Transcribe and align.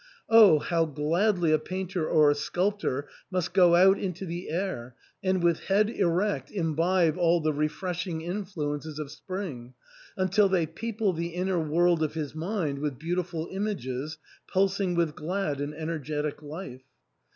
Oh, 0.31 0.57
how 0.57 0.85
gladly 0.85 1.51
a 1.51 1.59
painter 1.59 2.09
or 2.09 2.31
a 2.31 2.33
sculptor 2.33 3.07
must 3.29 3.53
go 3.53 3.75
out 3.75 3.99
into 3.99 4.25
the 4.25 4.49
air, 4.49 4.95
and 5.23 5.43
with 5.43 5.65
head 5.65 5.91
erect 5.91 6.49
imbibe 6.49 7.19
all 7.19 7.39
the 7.39 7.53
refreshing 7.53 8.21
influences 8.21 8.97
of 8.97 9.11
spring, 9.11 9.75
until 10.17 10.49
they 10.49 10.65
people 10.65 11.13
the 11.13 11.35
inner 11.35 11.59
world 11.59 12.01
of 12.01 12.15
his 12.15 12.33
mind 12.33 12.79
with 12.79 12.97
beauti 12.97 13.23
ful 13.27 13.47
images 13.51 14.17
pulsing 14.51 14.95
with 14.95 15.13
glad 15.15 15.61
and 15.61 15.75
energetic 15.75 16.41
life 16.41 16.81